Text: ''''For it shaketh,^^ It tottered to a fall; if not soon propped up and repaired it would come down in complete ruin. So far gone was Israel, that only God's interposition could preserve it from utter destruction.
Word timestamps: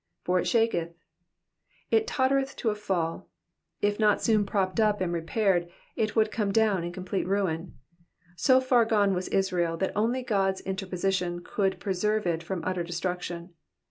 ''''For 0.25 0.41
it 0.41 0.45
shaketh,^^ 0.45 0.93
It 1.91 2.07
tottered 2.07 2.47
to 2.47 2.71
a 2.71 2.75
fall; 2.75 3.29
if 3.81 3.99
not 3.99 4.19
soon 4.19 4.47
propped 4.47 4.79
up 4.79 4.99
and 4.99 5.13
repaired 5.13 5.69
it 5.95 6.15
would 6.15 6.31
come 6.31 6.51
down 6.51 6.83
in 6.83 6.91
complete 6.91 7.27
ruin. 7.27 7.75
So 8.35 8.59
far 8.59 8.83
gone 8.83 9.13
was 9.13 9.27
Israel, 9.27 9.77
that 9.77 9.95
only 9.95 10.23
God's 10.23 10.61
interposition 10.61 11.43
could 11.43 11.79
preserve 11.79 12.25
it 12.25 12.41
from 12.41 12.63
utter 12.65 12.81
destruction. 12.81 13.53